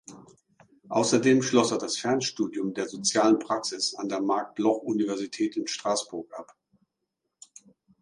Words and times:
Außerdem 0.89 1.43
schloss 1.43 1.69
er 1.71 1.77
das 1.77 1.95
Fernstudium 1.95 2.73
der 2.73 2.87
„Sozialen 2.89 3.37
Praxis“ 3.37 3.93
an 3.93 4.09
der 4.09 4.19
Marc-Bloch-Universität 4.19 5.55
in 5.57 5.67
Straßburg 5.67 6.33
ab. 6.33 6.57